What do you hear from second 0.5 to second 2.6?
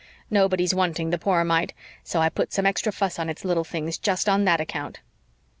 wanting the poor mite so I put